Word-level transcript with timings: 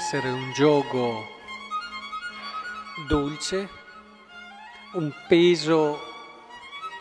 essere 0.00 0.30
un 0.30 0.50
gioco 0.52 1.26
dolce, 3.06 3.68
un 4.94 5.12
peso 5.28 6.00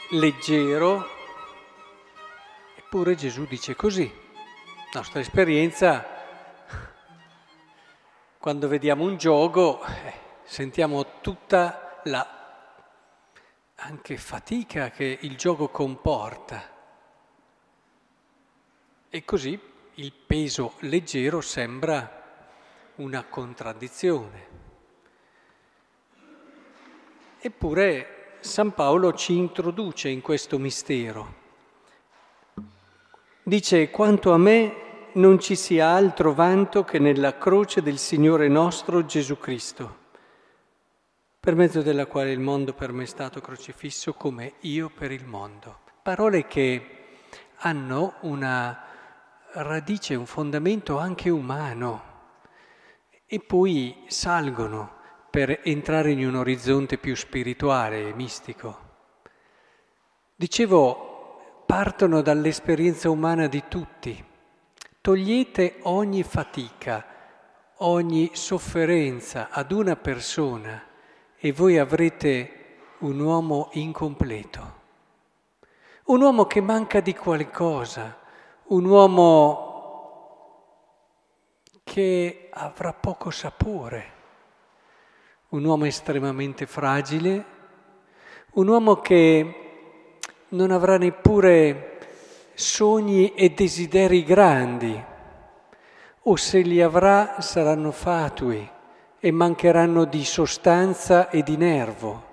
leggero, 0.10 1.08
eppure 2.76 3.16
Gesù 3.16 3.46
dice 3.46 3.74
così. 3.74 4.14
Nostra 4.92 5.22
esperienza, 5.22 6.06
quando 8.38 8.68
vediamo 8.68 9.06
un 9.06 9.16
gioco, 9.16 9.82
eh, 9.86 10.14
sentiamo 10.44 11.22
tutta 11.22 12.02
la 12.04 12.28
anche 13.76 14.18
fatica 14.18 14.92
che 14.92 15.20
il 15.22 15.38
gioco 15.38 15.70
comporta. 15.70 16.70
E 19.10 19.24
così 19.24 19.58
il 19.94 20.12
peso 20.12 20.74
leggero 20.80 21.40
sembra 21.40 22.19
una 23.00 23.24
contraddizione. 23.24 24.48
Eppure 27.40 28.38
San 28.42 28.74
Paolo 28.74 29.14
ci 29.14 29.38
introduce 29.38 30.10
in 30.10 30.22
questo 30.22 30.58
mistero. 30.60 31.38
Dice, 33.42 33.90
quanto 33.90 34.34
a 34.34 34.38
me 34.38 34.88
non 35.14 35.40
ci 35.40 35.56
sia 35.56 35.88
altro 35.88 36.34
vanto 36.34 36.84
che 36.84 37.00
nella 37.00 37.38
croce 37.38 37.82
del 37.82 37.98
Signore 37.98 38.50
nostro 38.50 39.06
Gesù 39.06 39.38
Cristo, 39.38 39.98
per 41.40 41.56
mezzo 41.56 41.82
della 41.82 42.06
quale 42.06 42.32
il 42.32 42.40
mondo 42.40 42.74
per 42.74 42.92
me 42.92 43.04
è 43.04 43.08
stato 43.08 43.40
crocifisso 43.40 44.14
come 44.14 44.56
io 44.62 44.90
per 44.90 45.12
il 45.12 45.26
mondo. 45.26 45.80
Parole 46.04 46.46
che 46.48 46.98
hanno 47.60 48.16
una 48.22 48.84
radice, 49.54 50.16
un 50.16 50.26
fondamento 50.26 50.98
anche 50.98 51.30
umano 51.30 52.09
e 53.32 53.40
poi 53.40 54.06
salgono 54.08 54.98
per 55.30 55.62
entrare 55.64 56.10
in 56.10 56.26
un 56.26 56.34
orizzonte 56.34 56.98
più 56.98 57.16
spirituale 57.16 58.08
e 58.08 58.14
mistico. 58.16 58.88
Dicevo, 60.36 61.62
partono 61.68 62.22
dall'esperienza 62.22 63.12
umana 63.12 63.46
di 63.46 63.64
tutti. 63.68 64.26
Togliete 65.00 65.76
ogni 65.84 66.24
fatica, 66.24 67.06
ogni 67.78 68.32
sofferenza 68.34 69.50
ad 69.52 69.72
una 69.74 69.96
persona 69.96 70.84
e 71.38 71.52
voi 71.52 71.78
avrete 71.78 72.78
un 73.02 73.20
uomo 73.20 73.70
incompleto, 73.74 74.74
un 76.06 76.22
uomo 76.22 76.46
che 76.46 76.62
manca 76.62 77.00
di 77.00 77.14
qualcosa, 77.14 78.18
un 78.70 78.86
uomo 78.86 79.69
che 81.90 82.50
avrà 82.52 82.94
poco 82.94 83.32
sapore, 83.32 84.12
un 85.50 85.64
uomo 85.64 85.86
estremamente 85.86 86.68
fragile, 86.68 87.44
un 88.52 88.68
uomo 88.68 88.98
che 88.98 89.56
non 90.50 90.70
avrà 90.70 91.00
neppure 91.00 91.98
sogni 92.54 93.34
e 93.34 93.50
desideri 93.50 94.24
grandi, 94.24 95.04
o 96.22 96.36
se 96.36 96.60
li 96.60 96.80
avrà 96.80 97.42
saranno 97.42 97.90
fatui 97.90 98.70
e 99.20 99.32
mancheranno 99.32 100.06
di 100.06 100.24
sostanza 100.24 101.30
e 101.30 101.42
di 101.42 101.58
nervo. 101.58 102.24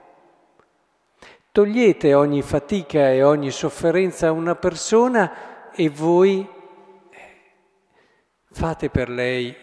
Togliete 1.50 2.12
ogni 2.12 2.42
fatica 2.42 3.10
e 3.10 3.22
ogni 3.22 3.50
sofferenza 3.50 4.26
a 4.26 4.32
una 4.32 4.54
persona 4.54 5.70
e 5.72 5.88
voi 5.88 6.46
fate 8.56 8.88
per 8.88 9.10
lei, 9.10 9.54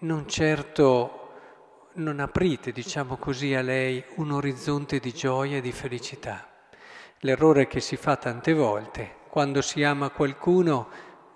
non 0.00 0.28
certo, 0.28 1.30
non 1.94 2.20
aprite, 2.20 2.70
diciamo 2.70 3.16
così, 3.16 3.54
a 3.54 3.62
lei 3.62 4.04
un 4.16 4.32
orizzonte 4.32 4.98
di 4.98 5.14
gioia 5.14 5.56
e 5.56 5.60
di 5.62 5.72
felicità. 5.72 6.46
L'errore 7.20 7.66
che 7.66 7.80
si 7.80 7.96
fa 7.96 8.16
tante 8.16 8.52
volte, 8.52 9.10
quando 9.30 9.62
si 9.62 9.82
ama 9.82 10.10
qualcuno, 10.10 10.88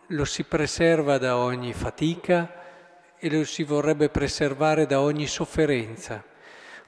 lo 0.09 0.27
si 0.27 0.45
preserva 0.45 1.17
da 1.17 1.39
ogni 1.39 1.73
fatica 1.73 3.15
e 3.17 3.31
lo 3.31 3.43
si 3.45 3.63
vorrebbe 3.63 4.11
preservare 4.11 4.85
da 4.85 5.01
ogni 5.01 5.27
sofferenza. 5.27 6.23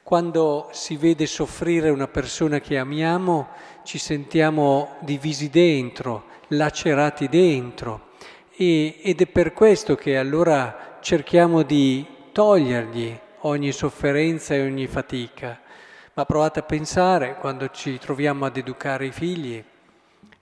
Quando 0.03 0.69
si 0.73 0.99
vede 0.99 1.25
soffrire 1.25 1.89
una 1.89 2.09
persona 2.09 2.61
che 2.61 2.77
amiamo, 2.77 3.49
ci 3.83 3.97
sentiamo 3.97 4.97
divisi 5.01 5.49
dentro, 5.49 6.27
lacerati 6.49 7.29
dentro 7.29 8.11
e, 8.63 8.99
ed 9.03 9.21
è 9.21 9.27
per 9.27 9.53
questo 9.53 9.97
che 9.97 10.17
allora 10.17 10.99
cerchiamo 11.01 11.63
di 11.63 12.07
togliergli 12.31 13.19
ogni 13.41 13.73
sofferenza 13.73 14.55
e 14.55 14.63
ogni 14.63 14.87
fatica. 14.87 15.61
Ma 16.15 16.25
provate 16.25 16.61
a 16.61 16.63
pensare, 16.63 17.37
quando 17.37 17.71
ci 17.71 17.99
troviamo 17.99 18.45
ad 18.45 18.57
educare 18.57 19.07
i 19.07 19.13
figli, 19.13 19.63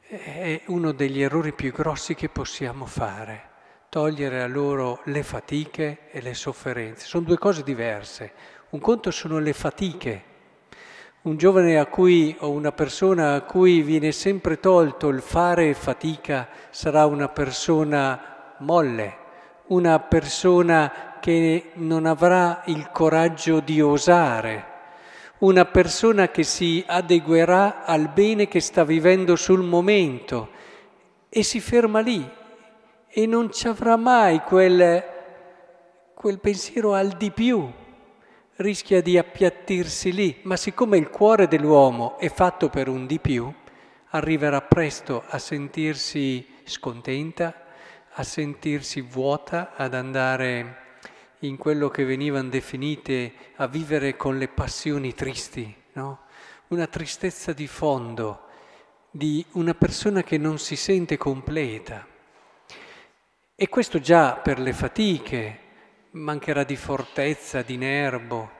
è 0.00 0.62
uno 0.66 0.92
degli 0.92 1.22
errori 1.22 1.52
più 1.52 1.72
grossi 1.72 2.14
che 2.14 2.28
possiamo 2.28 2.84
fare, 2.84 3.48
togliere 3.88 4.42
a 4.42 4.48
loro 4.48 5.00
le 5.04 5.22
fatiche 5.22 6.10
e 6.10 6.20
le 6.20 6.34
sofferenze. 6.34 7.06
Sono 7.06 7.24
due 7.24 7.38
cose 7.38 7.62
diverse. 7.62 8.32
Un 8.70 8.80
conto 8.80 9.10
sono 9.10 9.38
le 9.38 9.52
fatiche 9.52 10.24
un 11.22 11.36
giovane 11.36 11.78
a 11.78 11.84
cui 11.84 12.34
o 12.38 12.50
una 12.50 12.72
persona 12.72 13.34
a 13.34 13.42
cui 13.42 13.82
viene 13.82 14.10
sempre 14.10 14.58
tolto 14.58 15.08
il 15.08 15.20
fare 15.20 15.74
fatica 15.74 16.48
sarà 16.70 17.04
una 17.04 17.28
persona 17.28 18.54
molle, 18.60 19.16
una 19.66 19.98
persona 19.98 21.18
che 21.20 21.72
non 21.74 22.06
avrà 22.06 22.62
il 22.66 22.88
coraggio 22.90 23.60
di 23.60 23.82
osare, 23.82 24.64
una 25.40 25.66
persona 25.66 26.28
che 26.28 26.42
si 26.42 26.82
adeguerà 26.86 27.84
al 27.84 28.08
bene 28.08 28.48
che 28.48 28.60
sta 28.60 28.82
vivendo 28.84 29.36
sul 29.36 29.62
momento 29.62 30.48
e 31.28 31.42
si 31.42 31.60
ferma 31.60 32.00
lì 32.00 32.26
e 33.06 33.26
non 33.26 33.52
ci 33.52 33.68
avrà 33.68 33.96
mai 33.96 34.40
quel, 34.40 35.04
quel 36.14 36.38
pensiero 36.38 36.94
al 36.94 37.08
di 37.08 37.30
più 37.30 37.70
rischia 38.60 39.00
di 39.00 39.16
appiattirsi 39.16 40.12
lì, 40.12 40.38
ma 40.42 40.56
siccome 40.56 40.98
il 40.98 41.08
cuore 41.08 41.48
dell'uomo 41.48 42.18
è 42.18 42.28
fatto 42.28 42.68
per 42.68 42.88
un 42.88 43.06
di 43.06 43.18
più, 43.18 43.52
arriverà 44.10 44.60
presto 44.60 45.22
a 45.26 45.38
sentirsi 45.38 46.46
scontenta, 46.64 47.54
a 48.12 48.22
sentirsi 48.22 49.00
vuota, 49.00 49.72
ad 49.74 49.94
andare 49.94 50.76
in 51.40 51.56
quello 51.56 51.88
che 51.88 52.04
venivano 52.04 52.50
definite 52.50 53.32
a 53.56 53.66
vivere 53.66 54.16
con 54.16 54.36
le 54.36 54.48
passioni 54.48 55.14
tristi, 55.14 55.74
no? 55.94 56.20
una 56.68 56.86
tristezza 56.86 57.54
di 57.54 57.66
fondo 57.66 58.48
di 59.10 59.44
una 59.52 59.74
persona 59.74 60.22
che 60.22 60.36
non 60.36 60.58
si 60.58 60.76
sente 60.76 61.16
completa. 61.16 62.06
E 63.54 63.68
questo 63.68 64.00
già 64.00 64.34
per 64.34 64.58
le 64.60 64.72
fatiche, 64.72 65.58
mancherà 66.12 66.64
di 66.64 66.76
fortezza, 66.76 67.62
di 67.62 67.76
nervo. 67.76 68.50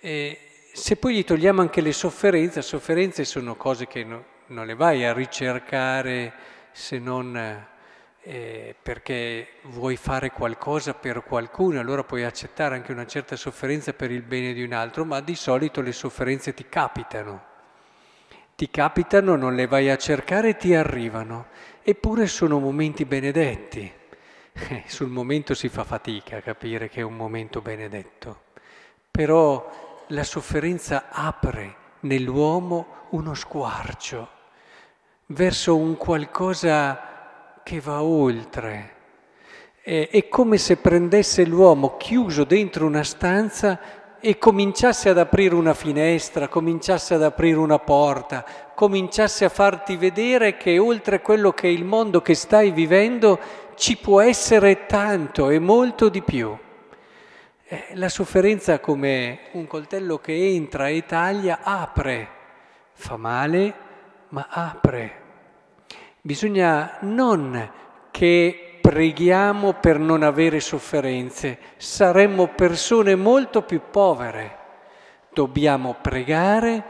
E 0.00 0.38
se 0.72 0.96
poi 0.96 1.16
gli 1.16 1.24
togliamo 1.24 1.60
anche 1.60 1.80
le 1.80 1.92
sofferenze, 1.92 2.62
sofferenze 2.62 3.24
sono 3.24 3.56
cose 3.56 3.86
che 3.86 4.04
no, 4.04 4.24
non 4.46 4.66
le 4.66 4.74
vai 4.74 5.04
a 5.04 5.12
ricercare 5.12 6.32
se 6.72 6.98
non 6.98 7.66
eh, 8.20 8.74
perché 8.80 9.48
vuoi 9.64 9.96
fare 9.96 10.30
qualcosa 10.30 10.94
per 10.94 11.22
qualcuno, 11.24 11.80
allora 11.80 12.04
puoi 12.04 12.24
accettare 12.24 12.74
anche 12.74 12.92
una 12.92 13.06
certa 13.06 13.36
sofferenza 13.36 13.92
per 13.92 14.10
il 14.10 14.22
bene 14.22 14.52
di 14.52 14.62
un 14.62 14.72
altro, 14.72 15.04
ma 15.04 15.20
di 15.20 15.34
solito 15.34 15.80
le 15.80 15.92
sofferenze 15.92 16.54
ti 16.54 16.66
capitano. 16.68 17.46
Ti 18.54 18.70
capitano, 18.70 19.36
non 19.36 19.54
le 19.54 19.66
vai 19.66 19.88
a 19.88 19.96
cercare, 19.96 20.56
ti 20.56 20.74
arrivano. 20.74 21.46
Eppure 21.82 22.26
sono 22.26 22.58
momenti 22.58 23.04
benedetti. 23.04 23.92
Sul 24.86 25.08
momento 25.08 25.54
si 25.54 25.68
fa 25.68 25.84
fatica 25.84 26.38
a 26.38 26.42
capire 26.42 26.88
che 26.88 27.00
è 27.00 27.04
un 27.04 27.14
momento 27.14 27.60
benedetto, 27.60 28.42
però 29.10 30.04
la 30.08 30.24
sofferenza 30.24 31.08
apre 31.10 31.76
nell'uomo 32.00 33.06
uno 33.10 33.34
squarcio 33.34 34.36
verso 35.26 35.76
un 35.76 35.96
qualcosa 35.96 37.60
che 37.62 37.80
va 37.80 38.02
oltre. 38.02 38.96
È 39.82 40.28
come 40.28 40.58
se 40.58 40.76
prendesse 40.76 41.46
l'uomo 41.46 41.96
chiuso 41.96 42.44
dentro 42.44 42.84
una 42.84 43.02
stanza 43.02 43.80
e 44.20 44.38
cominciasse 44.38 45.08
ad 45.08 45.18
aprire 45.18 45.54
una 45.54 45.74
finestra, 45.74 46.48
cominciasse 46.48 47.14
ad 47.14 47.22
aprire 47.22 47.58
una 47.58 47.78
porta, 47.78 48.44
cominciasse 48.74 49.44
a 49.44 49.48
farti 49.48 49.96
vedere 49.96 50.56
che 50.56 50.78
oltre 50.78 51.20
quello 51.20 51.52
che 51.52 51.68
è 51.68 51.70
il 51.70 51.84
mondo 51.84 52.20
che 52.20 52.34
stai 52.34 52.70
vivendo 52.70 53.38
ci 53.74 53.96
può 53.96 54.20
essere 54.20 54.86
tanto 54.86 55.50
e 55.50 55.58
molto 55.58 56.08
di 56.08 56.22
più. 56.22 56.56
Eh, 57.70 57.88
la 57.94 58.08
sofferenza 58.08 58.80
come 58.80 59.40
un 59.52 59.66
coltello 59.66 60.18
che 60.18 60.34
entra 60.34 60.88
e 60.88 61.04
taglia 61.04 61.60
apre, 61.62 62.28
fa 62.92 63.16
male, 63.16 63.74
ma 64.30 64.46
apre. 64.50 65.26
Bisogna 66.20 66.96
non 67.02 67.70
che 68.10 68.67
preghiamo 68.88 69.74
per 69.74 69.98
non 69.98 70.22
avere 70.22 70.60
sofferenze, 70.60 71.58
saremmo 71.76 72.46
persone 72.46 73.16
molto 73.16 73.60
più 73.60 73.82
povere. 73.90 74.56
Dobbiamo 75.30 75.96
pregare 76.00 76.82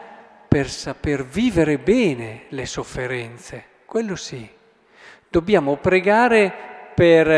per 0.47 0.71
saper 0.71 1.25
vivere 1.25 1.77
bene 1.79 2.45
le 2.51 2.67
sofferenze, 2.67 3.65
quello 3.85 4.15
sì. 4.15 4.49
Dobbiamo 5.29 5.75
pregare 5.75 6.55
per 6.95 7.29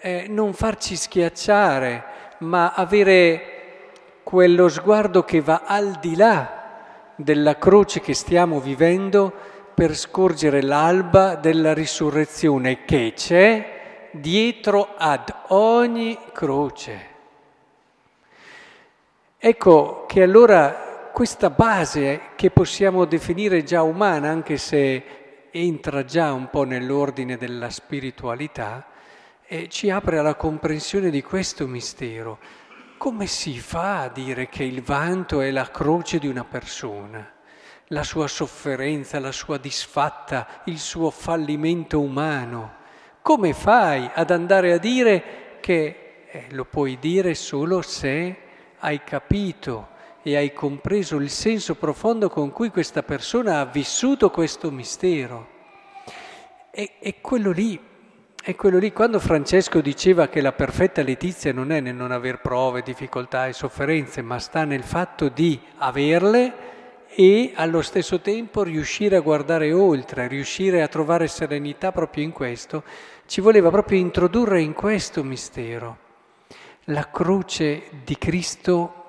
eh, 0.00 0.24
non 0.26 0.54
farci 0.54 0.96
schiacciare, 0.96 2.04
ma 2.38 2.72
avere 2.72 3.90
quello 4.22 4.68
sguardo 4.68 5.22
che 5.22 5.42
va 5.42 5.64
al 5.66 5.98
di 6.00 6.16
là 6.16 7.12
della 7.14 7.58
croce 7.58 8.00
che 8.00 8.14
stiamo 8.14 8.58
vivendo 8.58 9.30
per 9.74 9.94
scorgere 9.94 10.62
l'alba 10.62 11.34
della 11.34 11.74
risurrezione 11.74 12.86
che 12.86 13.12
c'è 13.14 13.80
dietro 14.12 14.94
ad 14.96 15.32
ogni 15.48 16.18
croce. 16.32 17.10
Ecco 19.38 20.04
che 20.06 20.22
allora 20.22 21.10
questa 21.12 21.50
base 21.50 22.30
che 22.36 22.50
possiamo 22.50 23.04
definire 23.04 23.64
già 23.64 23.82
umana, 23.82 24.30
anche 24.30 24.56
se 24.56 25.48
entra 25.50 26.04
già 26.04 26.32
un 26.32 26.48
po' 26.48 26.64
nell'ordine 26.64 27.36
della 27.36 27.68
spiritualità, 27.68 28.86
eh, 29.46 29.68
ci 29.68 29.90
apre 29.90 30.18
alla 30.18 30.36
comprensione 30.36 31.10
di 31.10 31.22
questo 31.22 31.66
mistero. 31.66 32.38
Come 32.96 33.26
si 33.26 33.58
fa 33.58 34.02
a 34.02 34.08
dire 34.08 34.48
che 34.48 34.64
il 34.64 34.80
vanto 34.80 35.40
è 35.40 35.50
la 35.50 35.68
croce 35.70 36.18
di 36.18 36.28
una 36.28 36.44
persona? 36.44 37.30
La 37.88 38.04
sua 38.04 38.28
sofferenza, 38.28 39.18
la 39.18 39.32
sua 39.32 39.58
disfatta, 39.58 40.62
il 40.66 40.78
suo 40.78 41.10
fallimento 41.10 42.00
umano. 42.00 42.80
Come 43.22 43.52
fai 43.52 44.10
ad 44.12 44.32
andare 44.32 44.72
a 44.72 44.78
dire 44.78 45.22
che 45.60 46.24
eh, 46.28 46.46
lo 46.50 46.64
puoi 46.64 46.98
dire 46.98 47.34
solo 47.34 47.80
se 47.80 48.36
hai 48.80 49.04
capito 49.04 49.90
e 50.22 50.36
hai 50.36 50.52
compreso 50.52 51.16
il 51.16 51.30
senso 51.30 51.76
profondo 51.76 52.28
con 52.28 52.50
cui 52.50 52.70
questa 52.70 53.04
persona 53.04 53.60
ha 53.60 53.64
vissuto 53.64 54.30
questo 54.30 54.72
mistero? 54.72 55.48
E, 56.72 56.94
e 56.98 57.20
quello 57.20 57.52
lì 57.52 57.80
è 58.44 58.56
quello 58.56 58.78
lì, 58.78 58.92
quando 58.92 59.20
Francesco 59.20 59.80
diceva 59.80 60.26
che 60.26 60.40
la 60.40 60.50
perfetta 60.50 61.00
letizia 61.00 61.52
non 61.52 61.70
è 61.70 61.78
nel 61.78 61.94
non 61.94 62.10
aver 62.10 62.40
prove, 62.40 62.82
difficoltà 62.82 63.46
e 63.46 63.52
sofferenze, 63.52 64.20
ma 64.20 64.40
sta 64.40 64.64
nel 64.64 64.82
fatto 64.82 65.28
di 65.28 65.60
averle 65.76 66.52
e 67.14 67.52
allo 67.54 67.82
stesso 67.82 68.20
tempo 68.20 68.62
riuscire 68.62 69.16
a 69.16 69.20
guardare 69.20 69.72
oltre, 69.72 70.28
riuscire 70.28 70.82
a 70.82 70.88
trovare 70.88 71.26
serenità 71.28 71.92
proprio 71.92 72.24
in 72.24 72.32
questo, 72.32 72.82
ci 73.26 73.40
voleva 73.40 73.70
proprio 73.70 73.98
introdurre 73.98 74.60
in 74.60 74.72
questo 74.72 75.22
mistero. 75.22 75.98
La 76.86 77.10
croce 77.10 77.84
di 78.04 78.16
Cristo 78.18 79.00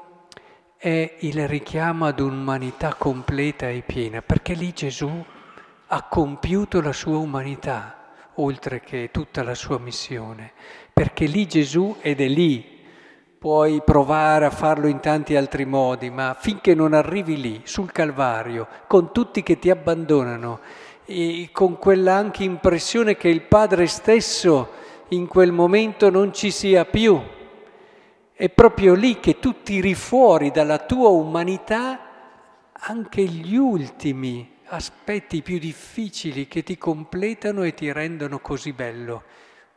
è 0.77 1.15
il 1.19 1.47
richiamo 1.47 2.05
ad 2.05 2.19
un'umanità 2.19 2.94
completa 2.95 3.69
e 3.69 3.83
piena, 3.85 4.21
perché 4.21 4.53
lì 4.53 4.73
Gesù 4.73 5.09
ha 5.88 6.03
compiuto 6.03 6.81
la 6.81 6.94
sua 6.94 7.17
umanità 7.17 7.97
oltre 8.35 8.81
che 8.81 9.09
tutta 9.11 9.44
la 9.44 9.55
sua 9.55 9.79
missione, 9.79 10.51
perché 10.91 11.25
lì 11.25 11.47
Gesù 11.47 11.97
ed 12.01 12.19
è 12.19 12.27
lì. 12.27 12.73
Puoi 13.44 13.81
provare 13.81 14.45
a 14.45 14.50
farlo 14.50 14.88
in 14.88 15.01
tanti 15.01 15.36
altri 15.36 15.66
modi, 15.66 16.10
ma 16.10 16.34
finché 16.40 16.74
non 16.74 16.94
arrivi 16.94 17.42
lì, 17.42 17.60
sul 17.66 17.92
Calvario, 17.92 18.69
con 18.88 19.12
tutti 19.12 19.44
che 19.44 19.60
ti 19.60 19.69
abbandonano, 19.69 20.62
e 21.04 21.50
con 21.51 21.78
quella 21.78 22.13
anche 22.13 22.45
impressione 22.45 23.18
che 23.18 23.28
il 23.28 23.42
Padre 23.42 23.88
stesso 23.88 24.69
in 25.10 25.28
quel 25.28 25.51
momento 25.51 26.10
non 26.10 26.31
ci 26.34 26.51
sia 26.51 26.86
più, 26.86 27.22
è 28.31 28.48
proprio 28.48 28.94
lì 28.94 29.19
che 29.19 29.38
tu 29.40 29.62
tiri 29.62 29.94
fuori 29.94 30.50
dalla 30.50 30.78
tua 30.78 31.10
umanità 31.10 32.00
anche 32.72 33.24
gli 33.24 33.57
ultimi 33.57 34.60
aspetti 34.68 35.42
più 35.42 35.60
difficili 35.60 36.48
che 36.48 36.63
ti 36.63 36.78
completano 36.78 37.63
e 37.63 37.74
ti 37.74 37.92
rendono 37.92 38.39
così 38.39 38.72
bello, 38.72 39.24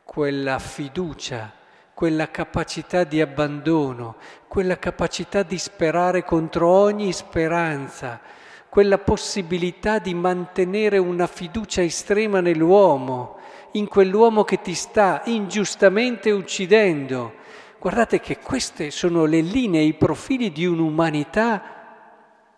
quella 0.05 0.57
fiducia, 0.57 1.56
quella 1.97 2.29
capacità 2.29 3.03
di 3.03 3.21
abbandono, 3.21 4.17
quella 4.47 4.77
capacità 4.77 5.41
di 5.41 5.57
sperare 5.57 6.23
contro 6.23 6.69
ogni 6.69 7.11
speranza, 7.11 8.21
quella 8.69 8.99
possibilità 8.99 9.97
di 9.97 10.13
mantenere 10.13 10.99
una 10.99 11.25
fiducia 11.25 11.81
estrema 11.81 12.39
nell'uomo, 12.39 13.37
in 13.71 13.87
quell'uomo 13.87 14.43
che 14.43 14.61
ti 14.61 14.75
sta 14.75 15.23
ingiustamente 15.25 16.29
uccidendo. 16.29 17.33
Guardate 17.79 18.19
che 18.19 18.37
queste 18.37 18.91
sono 18.91 19.25
le 19.25 19.41
linee, 19.41 19.81
i 19.81 19.95
profili 19.95 20.51
di 20.51 20.67
un'umanità 20.67 21.63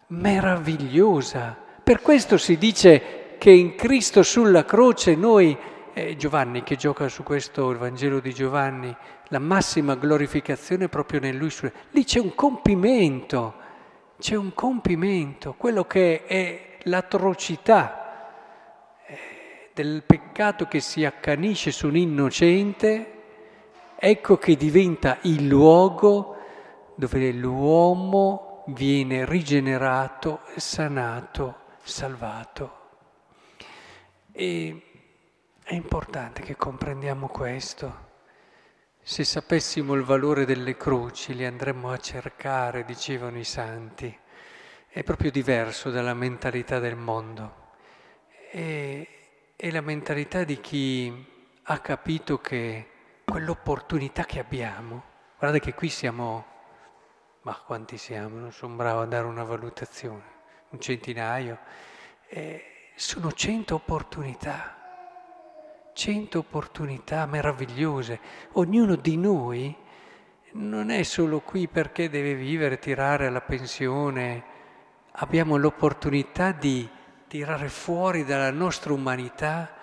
meravigliosa 0.08 1.68
per 1.90 2.02
questo 2.04 2.38
si 2.38 2.60
dice 2.60 3.36
che 3.40 3.50
in 3.50 3.74
Cristo 3.74 4.22
sulla 4.22 4.64
croce 4.64 5.16
noi, 5.16 5.58
Giovanni 6.18 6.64
che 6.64 6.76
gioca 6.76 7.08
su 7.08 7.24
questo, 7.24 7.70
il 7.72 7.78
Vangelo 7.78 8.20
di 8.20 8.34
Giovanni, 8.34 8.96
la 9.30 9.40
massima 9.40 9.96
glorificazione 9.96 10.90
proprio 10.90 11.20
nel 11.20 11.36
lui, 11.36 11.52
lì 11.92 12.04
c'è 12.04 12.20
un 12.20 12.36
compimento, 12.36 13.54
c'è 14.20 14.36
un 14.36 14.54
compimento, 14.54 15.54
quello 15.54 15.86
che 15.86 16.26
è 16.26 16.78
l'atrocità 16.84 18.28
eh, 19.06 19.70
del 19.74 20.04
peccato 20.06 20.68
che 20.68 20.80
si 20.80 21.06
accanisce 21.06 21.72
su 21.72 21.88
un 21.88 21.98
innocente, 21.98 23.14
ecco 23.96 24.38
che 24.38 24.56
diventa 24.56 25.18
il 25.22 25.48
luogo 25.48 26.36
dove 26.96 27.32
l'uomo 27.32 28.64
viene 28.68 29.26
rigenerato, 29.26 30.42
sanato 30.56 31.68
salvato. 31.90 32.78
E 34.32 34.89
è 35.70 35.76
importante 35.76 36.42
che 36.42 36.56
comprendiamo 36.56 37.28
questo. 37.28 38.08
Se 39.04 39.24
sapessimo 39.24 39.94
il 39.94 40.02
valore 40.02 40.44
delle 40.44 40.76
croci, 40.76 41.36
li 41.36 41.46
andremmo 41.46 41.92
a 41.92 42.00
cercare, 42.00 42.84
dicevano 42.86 43.38
i 43.38 43.44
santi. 43.44 44.18
È 44.88 45.04
proprio 45.04 45.30
diverso 45.30 45.92
dalla 45.92 46.16
mentalità 46.16 46.80
del 46.80 46.96
mondo. 46.96 47.74
È, 48.50 49.08
è 49.56 49.70
la 49.70 49.82
mentalità 49.82 50.44
di 50.44 50.60
chi 50.60 51.24
ha 51.62 51.80
capito 51.82 52.40
che 52.40 52.90
quell'opportunità 53.24 54.26
che 54.26 54.40
abbiamo, 54.40 55.04
guardate 55.38 55.64
che 55.64 55.76
qui 55.76 55.90
siamo, 55.90 56.46
ma 57.42 57.54
quanti 57.54 58.00
siamo, 58.00 58.40
non 58.40 58.52
sono 58.52 58.74
bravo 58.74 59.02
a 59.02 59.06
dare 59.06 59.28
una 59.28 59.44
valutazione 59.44 60.38
un 60.70 60.80
centinaio, 60.80 61.60
eh, 62.28 62.92
sono 62.96 63.32
cento 63.32 63.76
opportunità, 63.76 64.79
cento 66.00 66.40
opportunità 66.40 67.26
meravigliose. 67.26 68.22
Ognuno 68.54 68.96
di 68.96 69.18
noi 69.18 69.76
non 70.54 70.92
è 70.92 71.04
solo 71.04 71.42
qui 71.42 71.68
perché 71.68 72.10
deve 72.10 72.36
vivere, 72.36 72.80
tirare 72.80 73.30
la 73.30 73.42
pensione, 73.42 74.44
abbiamo 75.12 75.58
l'opportunità 75.58 76.54
di 76.54 76.88
tirare 77.28 77.68
fuori 77.68 78.24
dalla 78.24 78.50
nostra 78.50 78.94
umanità 78.94 79.76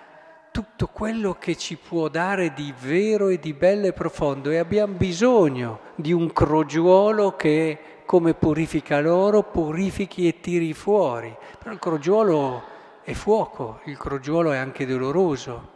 tutto 0.49 0.87
quello 0.87 1.35
che 1.35 1.55
ci 1.55 1.77
può 1.77 2.07
dare 2.07 2.51
di 2.51 2.73
vero 2.81 3.27
e 3.27 3.37
di 3.37 3.53
bello 3.53 3.85
e 3.85 3.93
profondo 3.93 4.49
e 4.49 4.57
abbiamo 4.57 4.95
bisogno 4.95 5.81
di 5.93 6.13
un 6.13 6.33
crogiuolo 6.33 7.35
che 7.35 8.01
come 8.07 8.33
purifica 8.33 8.99
l'oro, 9.01 9.43
purifichi 9.43 10.27
e 10.27 10.39
tiri 10.39 10.73
fuori. 10.73 11.31
Però 11.59 11.71
il 11.71 11.79
crogiuolo 11.79 12.63
è 13.03 13.13
fuoco, 13.13 13.81
il 13.85 13.97
crogiuolo 13.97 14.51
è 14.51 14.57
anche 14.57 14.87
doloroso. 14.87 15.75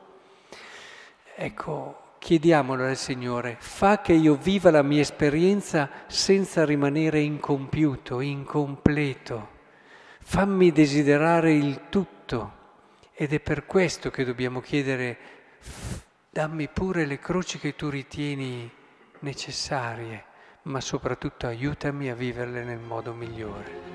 Ecco, 1.43 2.17
chiediamolo 2.19 2.85
al 2.85 2.95
Signore, 2.95 3.55
fa 3.57 3.99
che 3.99 4.13
io 4.13 4.35
viva 4.35 4.69
la 4.69 4.83
mia 4.83 5.01
esperienza 5.01 5.89
senza 6.05 6.63
rimanere 6.65 7.19
incompiuto, 7.21 8.19
incompleto. 8.19 9.49
Fammi 10.21 10.71
desiderare 10.71 11.51
il 11.51 11.89
tutto. 11.89 12.59
Ed 13.11 13.33
è 13.33 13.39
per 13.39 13.65
questo 13.65 14.11
che 14.11 14.23
dobbiamo 14.23 14.61
chiedere, 14.61 15.17
dammi 16.29 16.67
pure 16.67 17.07
le 17.07 17.17
croci 17.17 17.57
che 17.57 17.75
tu 17.75 17.89
ritieni 17.89 18.69
necessarie 19.21 20.25
ma 20.63 20.79
soprattutto 20.79 21.47
aiutami 21.47 22.11
a 22.11 22.15
viverle 22.15 22.63
nel 22.63 22.77
modo 22.77 23.13
migliore. 23.13 23.90